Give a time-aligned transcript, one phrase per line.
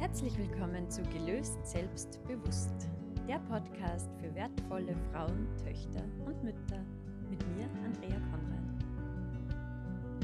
[0.00, 2.88] Herzlich willkommen zu Gelöst Selbstbewusst,
[3.28, 6.82] der Podcast für wertvolle Frauen, Töchter und Mütter
[7.28, 8.64] mit mir, Andrea Konrad.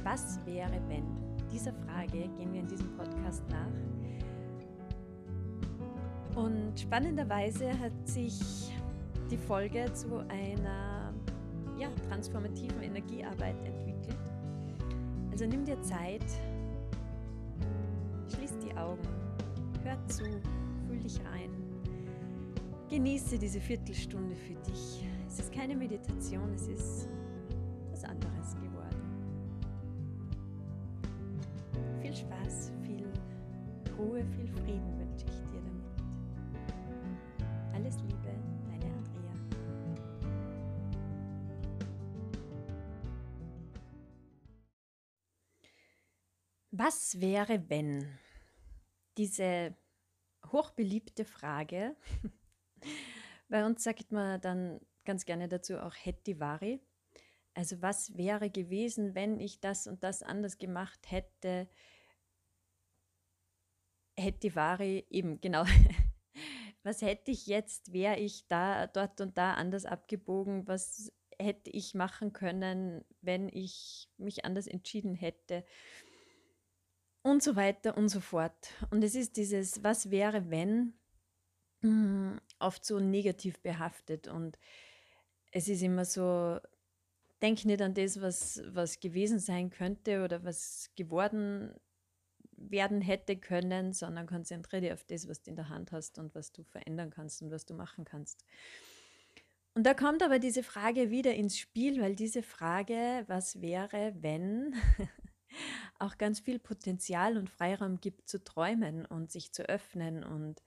[0.03, 1.04] Was wäre, wenn?
[1.53, 3.69] Dieser Frage gehen wir in diesem Podcast nach.
[6.43, 8.72] Und spannenderweise hat sich
[9.31, 11.13] die Folge zu einer
[11.79, 14.17] ja, transformativen Energiearbeit entwickelt.
[15.31, 16.24] Also nimm dir Zeit,
[18.30, 19.26] schließ die Augen
[19.87, 20.25] hör zu,
[20.87, 21.51] fühl dich rein.
[22.89, 25.05] Genieße diese Viertelstunde für dich.
[25.29, 27.09] Es ist keine Meditation, es ist
[27.91, 29.03] was anderes geworden.
[32.01, 33.07] Viel Spaß, viel
[33.97, 35.85] Ruhe, viel Frieden wünsche ich dir damit.
[37.75, 39.35] Alles Liebe, deine Andrea.
[46.73, 48.07] Was wäre, wenn?
[49.16, 49.75] diese
[50.52, 51.97] hochbeliebte Frage.
[53.49, 56.80] Bei uns sagt man dann ganz gerne dazu auch Hettivari.
[57.55, 61.69] Also was wäre gewesen, wenn ich das und das anders gemacht hätte?
[64.19, 65.64] Hettivari, eben genau.
[66.83, 70.66] was hätte ich jetzt, wäre ich da, dort und da anders abgebogen?
[70.66, 75.64] Was hätte ich machen können, wenn ich mich anders entschieden hätte?
[77.27, 78.70] Und so weiter und so fort.
[78.91, 80.94] Und es ist dieses, was wäre, wenn,
[81.82, 84.28] hm, oft so negativ behaftet.
[84.28, 84.58] Und
[85.50, 86.60] es ist immer so,
[87.42, 91.74] denk nicht an das, was, was gewesen sein könnte oder was geworden
[92.56, 96.34] werden hätte können, sondern konzentriere dich auf das, was du in der Hand hast und
[96.34, 98.44] was du verändern kannst und was du machen kannst.
[99.74, 104.74] Und da kommt aber diese Frage wieder ins Spiel, weil diese Frage, was wäre, wenn,
[105.98, 110.62] auch ganz viel Potenzial und Freiraum gibt zu träumen und sich zu öffnen und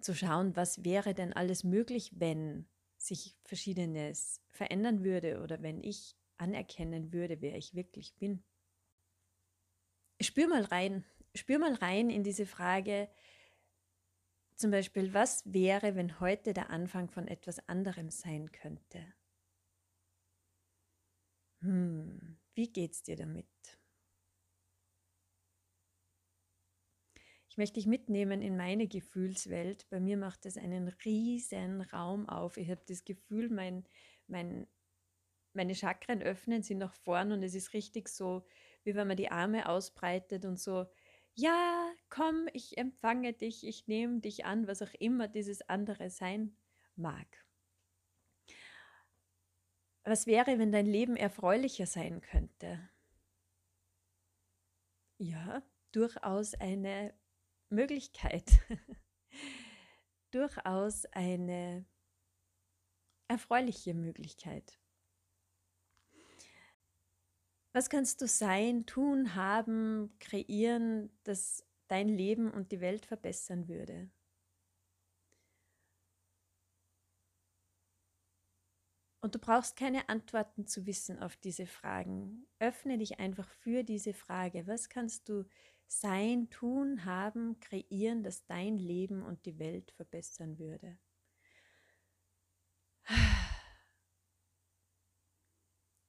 [0.00, 2.66] zu schauen, was wäre denn alles möglich, wenn
[2.98, 8.42] sich verschiedenes verändern würde oder wenn ich anerkennen würde, wer ich wirklich bin.
[10.20, 11.04] Spür mal rein,
[11.34, 13.08] spür mal rein in diese Frage,
[14.56, 19.04] zum Beispiel, was wäre, wenn heute der Anfang von etwas anderem sein könnte?
[21.60, 23.75] Hm, wie geht's dir damit?
[27.56, 29.88] Ich möchte dich mitnehmen in meine Gefühlswelt.
[29.88, 32.58] Bei mir macht es einen riesen Raum auf.
[32.58, 33.86] Ich habe das Gefühl, mein,
[34.26, 34.66] mein,
[35.54, 38.44] meine Chakren öffnen sich nach vorn und es ist richtig so,
[38.84, 40.84] wie wenn man die Arme ausbreitet und so,
[41.32, 46.54] ja, komm, ich empfange dich, ich nehme dich an, was auch immer dieses andere sein
[46.94, 47.42] mag.
[50.04, 52.86] Was wäre, wenn dein Leben erfreulicher sein könnte?
[55.16, 55.62] Ja,
[55.92, 57.14] durchaus eine
[57.68, 58.60] Möglichkeit,
[60.30, 61.84] durchaus eine
[63.28, 64.78] erfreuliche Möglichkeit.
[67.72, 74.10] Was kannst du sein, tun, haben, kreieren, das dein Leben und die Welt verbessern würde?
[79.20, 82.46] Und du brauchst keine Antworten zu wissen auf diese Fragen.
[82.60, 84.68] Öffne dich einfach für diese Frage.
[84.68, 85.44] Was kannst du
[85.86, 90.98] sein, tun, haben, kreieren, das dein Leben und die Welt verbessern würde.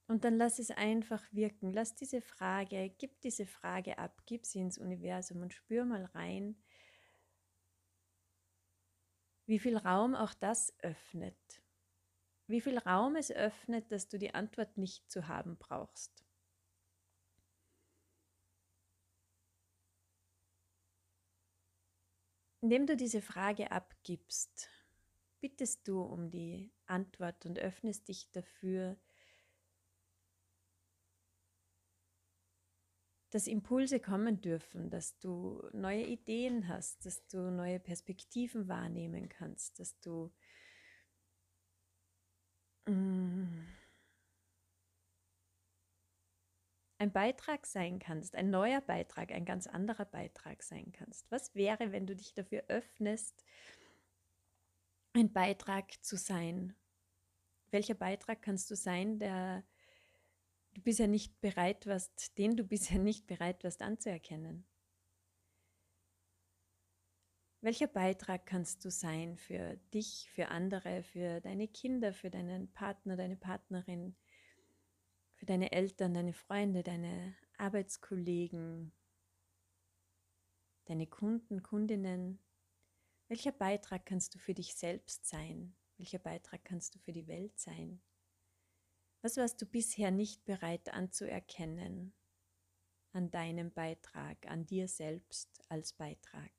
[0.08, 1.70] Und dann lass es einfach wirken.
[1.70, 6.56] Lass diese Frage, gib diese Frage ab, gib sie ins Universum und spür mal rein,
[9.44, 11.62] wie viel Raum auch das öffnet.
[12.46, 16.24] Wie viel Raum es öffnet, dass du die Antwort nicht zu haben brauchst.
[22.60, 24.68] Indem du diese Frage abgibst,
[25.40, 28.96] bittest du um die Antwort und öffnest dich dafür,
[33.30, 39.78] dass Impulse kommen dürfen, dass du neue Ideen hast, dass du neue Perspektiven wahrnehmen kannst,
[39.78, 40.32] dass du
[42.86, 43.66] mm,
[46.98, 51.30] ein Beitrag sein kannst, ein neuer Beitrag, ein ganz anderer Beitrag sein kannst.
[51.30, 53.44] Was wäre, wenn du dich dafür öffnest,
[55.12, 56.74] ein Beitrag zu sein?
[57.70, 59.62] Welcher Beitrag kannst du sein, der
[60.74, 64.66] du bisher nicht bereit warst, den du bisher nicht bereit warst anzuerkennen?
[67.60, 73.16] Welcher Beitrag kannst du sein für dich, für andere, für deine Kinder, für deinen Partner,
[73.16, 74.16] deine Partnerin,
[75.38, 78.92] für deine Eltern, deine Freunde, deine Arbeitskollegen,
[80.86, 82.40] deine Kunden, Kundinnen?
[83.28, 85.76] Welcher Beitrag kannst du für dich selbst sein?
[85.96, 88.02] Welcher Beitrag kannst du für die Welt sein?
[89.22, 92.14] Was warst du bisher nicht bereit anzuerkennen
[93.12, 96.50] an deinem Beitrag, an dir selbst als Beitrag?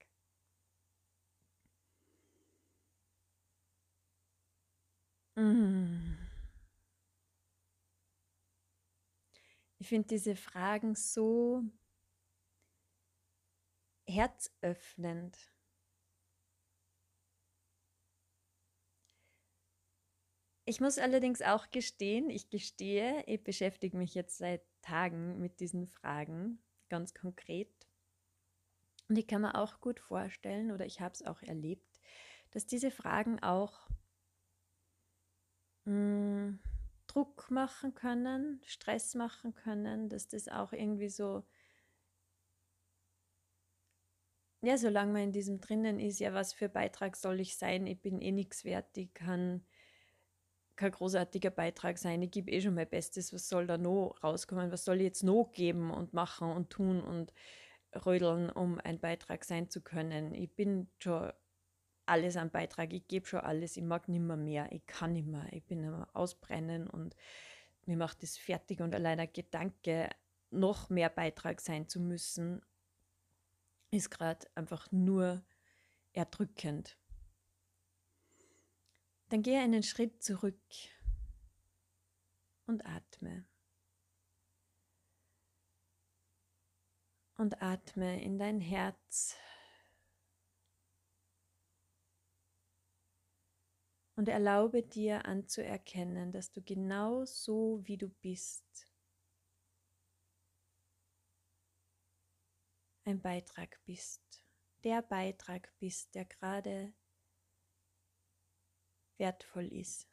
[5.38, 6.19] Mm.
[9.80, 11.64] Ich finde diese Fragen so
[14.08, 15.38] herzöffnend.
[20.66, 25.88] Ich muss allerdings auch gestehen, ich gestehe, ich beschäftige mich jetzt seit Tagen mit diesen
[25.88, 27.72] Fragen ganz konkret.
[29.08, 32.00] Und ich kann mir auch gut vorstellen, oder ich habe es auch erlebt,
[32.52, 33.90] dass diese Fragen auch
[35.86, 36.60] mh, mm,
[37.10, 41.44] Druck machen können, Stress machen können, dass das auch irgendwie so,
[44.62, 47.88] ja, solange man in diesem drinnen ist, ja, was für Beitrag soll ich sein?
[47.88, 49.66] Ich bin eh nichts wert, ich kann
[50.80, 52.22] kein großartiger Beitrag sein.
[52.22, 53.34] Ich gebe eh schon mein Bestes.
[53.34, 54.72] Was soll da noch rauskommen?
[54.72, 57.34] Was soll ich jetzt noch geben und machen und tun und
[58.06, 60.34] rödeln, um ein Beitrag sein zu können?
[60.34, 61.34] Ich bin schon
[62.10, 62.92] alles am Beitrag.
[62.94, 63.78] Ich gebe schon alles.
[63.78, 64.72] Ich mag nimmer mehr.
[64.72, 65.48] Ich kann nicht mehr.
[65.52, 67.16] Ich bin immer ausbrennen und
[67.86, 68.82] mir macht das fertig.
[68.82, 70.10] Und allein der Gedanke,
[70.52, 72.62] noch mehr Beitrag sein zu müssen,
[73.92, 75.44] ist gerade einfach nur
[76.14, 76.98] erdrückend.
[79.30, 80.60] Dann gehe einen Schritt zurück
[82.66, 83.46] und atme.
[87.38, 89.38] Und atme in dein Herz.
[94.20, 98.66] Und erlaube dir anzuerkennen, dass du genau so, wie du bist,
[103.06, 104.44] ein Beitrag bist.
[104.84, 106.92] Der Beitrag bist, der gerade
[109.18, 110.06] wertvoll ist.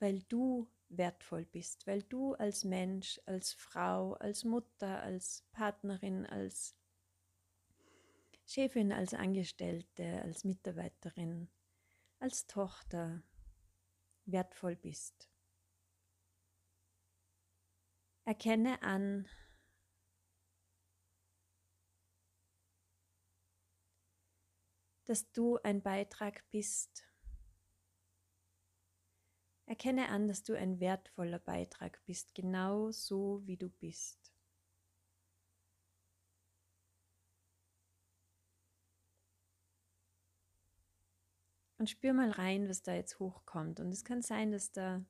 [0.00, 6.77] Weil du wertvoll bist, weil du als Mensch, als Frau, als Mutter, als Partnerin, als
[8.50, 11.50] Chefin, als Angestellte, als Mitarbeiterin,
[12.18, 13.22] als Tochter
[14.24, 15.28] wertvoll bist.
[18.24, 19.28] Erkenne an,
[25.04, 27.04] dass du ein Beitrag bist.
[29.66, 34.27] Erkenne an, dass du ein wertvoller Beitrag bist, genau so wie du bist.
[41.78, 43.80] Und spür mal rein, was da jetzt hochkommt.
[43.80, 45.04] Und es kann sein, dass da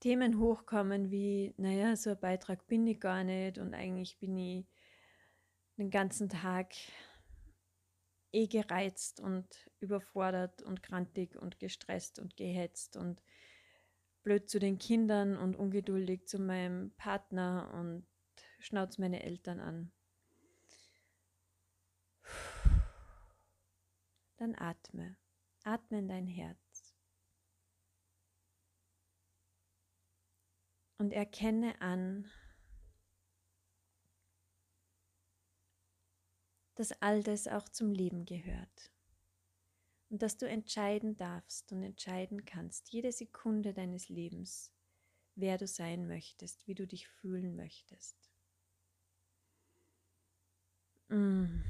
[0.00, 4.66] Themen hochkommen wie, naja, so ein Beitrag bin ich gar nicht und eigentlich bin ich
[5.78, 6.74] den ganzen Tag
[8.32, 9.46] eh gereizt und
[9.80, 13.22] überfordert und krantig und gestresst und gehetzt und
[14.22, 18.06] blöd zu den Kindern und ungeduldig zu meinem Partner und
[18.58, 19.92] schnauzt meine Eltern an.
[24.36, 25.16] Dann atme,
[25.64, 26.94] atme in dein Herz
[30.98, 32.30] und erkenne an,
[36.74, 38.92] dass all das auch zum Leben gehört.
[40.08, 44.72] Und dass du entscheiden darfst und entscheiden kannst, jede Sekunde deines Lebens,
[45.34, 48.16] wer du sein möchtest, wie du dich fühlen möchtest.
[51.08, 51.62] Mm.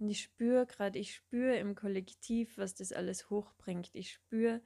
[0.00, 3.90] Und ich spüre gerade, ich spüre im Kollektiv, was das alles hochbringt.
[3.92, 4.62] Ich spüre,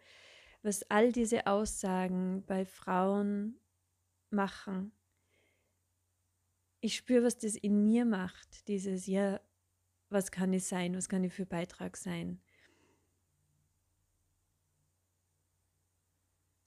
[0.62, 3.59] was all diese Aussagen bei Frauen
[4.31, 4.93] machen.
[6.81, 9.41] Ich spüre, was das in mir macht, dieses, ja,
[10.09, 12.41] was kann ich sein, was kann ich für Beitrag sein.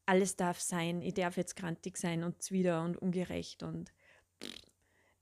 [0.06, 3.94] Alles darf sein, ich darf jetzt grantig sein und zwider und ungerecht und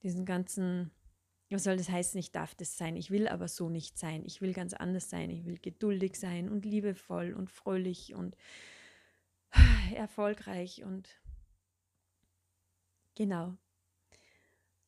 [0.01, 0.91] diesen ganzen,
[1.49, 4.41] was soll das heißen, ich darf das sein, ich will aber so nicht sein, ich
[4.41, 8.35] will ganz anders sein, ich will geduldig sein und liebevoll und fröhlich und
[9.95, 11.09] erfolgreich und
[13.13, 13.57] genau.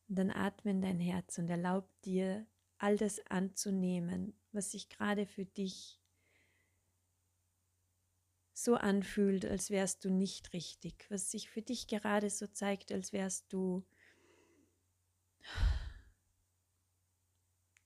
[0.08, 2.48] Und dann atme in dein Herz und erlaub dir
[2.78, 6.02] all das anzunehmen, was sich gerade für dich
[8.54, 13.14] so anfühlt, als wärst du nicht richtig, was sich für dich gerade so zeigt, als
[13.14, 13.86] wärst du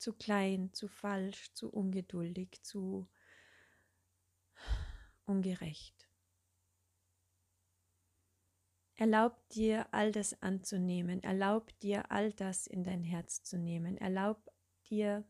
[0.02, 3.08] zu klein, zu falsch, zu ungeduldig, zu
[5.26, 6.08] ungerecht.
[8.96, 11.24] Erlaub dir, all das anzunehmen.
[11.24, 13.98] Erlaub dir, all das in dein Herz zu nehmen.
[13.98, 14.52] Erlaub
[14.90, 15.24] dir,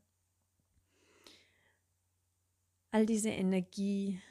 [2.92, 4.22] all diese Energie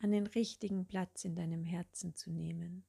[0.00, 2.84] an den richtigen Platz in deinem Herzen zu nehmen.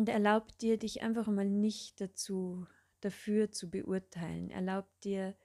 [0.00, 2.66] Und erlaub dir, dich einfach mal nicht dazu,
[3.02, 4.48] dafür zu beurteilen.
[4.48, 5.36] Erlaub dir,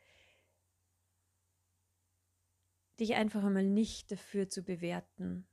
[2.97, 5.45] dich einfach einmal nicht dafür zu bewerten,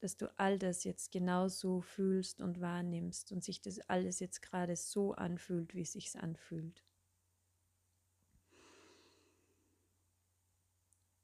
[0.00, 4.74] dass du all das jetzt genauso fühlst und wahrnimmst und sich das alles jetzt gerade
[4.74, 6.84] so anfühlt, wie es sich anfühlt.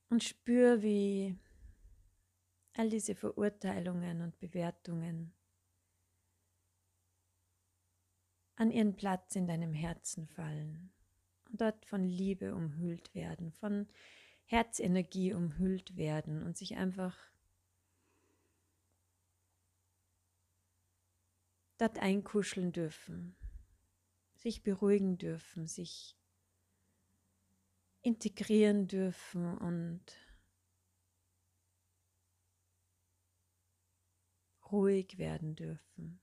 [0.08, 1.36] Und spür, wie
[2.74, 5.34] all diese Verurteilungen und Bewertungen
[8.58, 10.92] an ihren Platz in deinem Herzen fallen
[11.48, 13.88] und dort von Liebe umhüllt werden, von
[14.46, 17.16] Herzenergie umhüllt werden und sich einfach
[21.78, 23.36] dort einkuscheln dürfen,
[24.34, 26.16] sich beruhigen dürfen, sich
[28.02, 30.02] integrieren dürfen und
[34.72, 36.20] ruhig werden dürfen.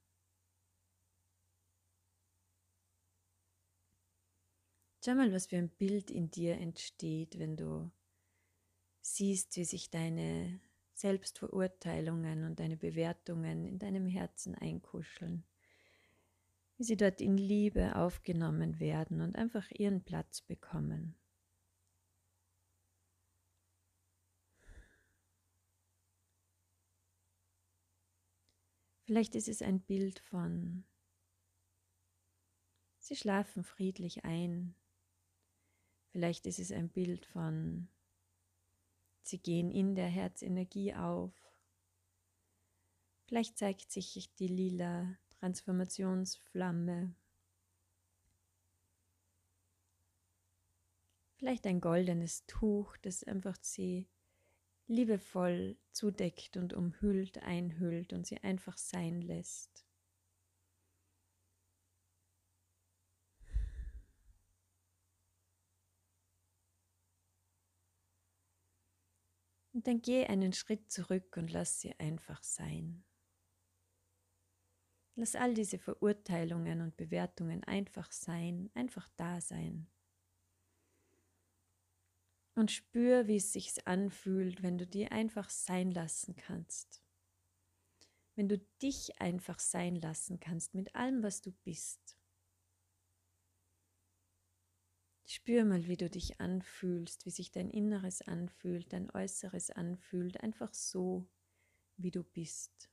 [5.06, 7.92] Schau mal, was für ein Bild in dir entsteht, wenn du
[9.02, 10.60] siehst, wie sich deine
[10.96, 15.44] Selbstverurteilungen und deine Bewertungen in deinem Herzen einkuscheln,
[16.78, 21.16] wie sie dort in Liebe aufgenommen werden und einfach ihren Platz bekommen.
[29.04, 30.84] Vielleicht ist es ein Bild von,
[32.98, 34.74] sie schlafen friedlich ein,
[36.16, 37.90] Vielleicht ist es ein Bild von,
[39.22, 41.34] sie gehen in der Herzenergie auf.
[43.26, 47.14] Vielleicht zeigt sich die lila Transformationsflamme.
[51.36, 54.08] Vielleicht ein goldenes Tuch, das einfach sie
[54.88, 59.85] liebevoll zudeckt und umhüllt, einhüllt und sie einfach sein lässt.
[69.76, 73.04] Und dann geh einen Schritt zurück und lass sie einfach sein.
[75.16, 79.92] Lass all diese Verurteilungen und Bewertungen einfach sein, einfach da sein.
[82.54, 87.04] Und spür, wie es sich anfühlt, wenn du die einfach sein lassen kannst.
[88.36, 92.15] Wenn du dich einfach sein lassen kannst mit allem, was du bist.
[95.28, 100.74] Spür mal, wie du dich anfühlst, wie sich dein Inneres anfühlt, dein Äußeres anfühlt, einfach
[100.74, 101.28] so,
[101.98, 102.92] wie du bist.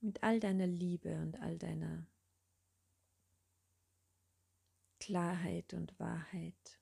[0.00, 2.06] Mit all deiner Liebe und all deiner
[5.00, 6.78] Klarheit und Wahrheit.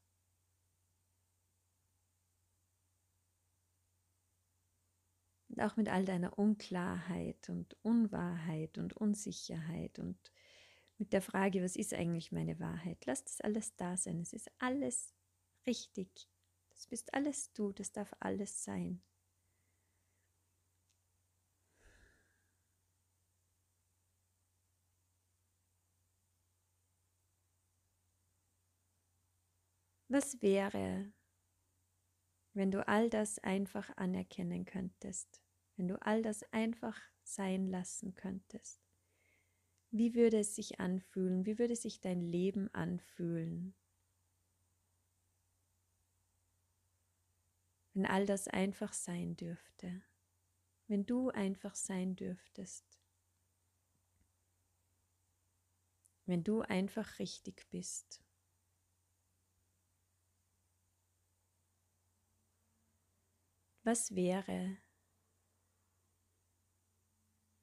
[5.55, 10.19] Und auch mit all deiner Unklarheit und Unwahrheit und Unsicherheit und
[10.99, 12.99] mit der Frage, was ist eigentlich meine Wahrheit?
[13.07, 14.19] Lass das alles da sein.
[14.21, 15.15] Es ist alles
[15.65, 16.29] richtig.
[16.71, 17.73] Das bist alles du.
[17.73, 19.01] Das darf alles sein.
[30.09, 31.13] Was wäre,
[32.53, 35.44] wenn du all das einfach anerkennen könntest?
[35.77, 38.81] Wenn du all das einfach sein lassen könntest?
[39.91, 41.47] Wie würde es sich anfühlen?
[41.47, 43.75] Wie würde sich dein Leben anfühlen?
[47.95, 50.03] Wenn all das einfach sein dürfte,
[50.89, 52.99] wenn du einfach sein dürftest,
[56.27, 58.23] wenn du einfach richtig bist.
[63.85, 64.79] Was wäre,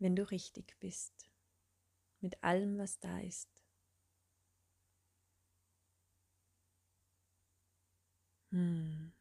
[0.01, 1.29] wenn du richtig bist,
[2.21, 3.47] mit allem, was da ist.
[8.51, 9.11] Hm.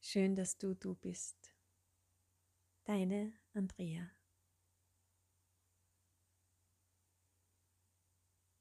[0.00, 1.52] Schön, dass du du bist.
[2.86, 4.17] Deine Andrea.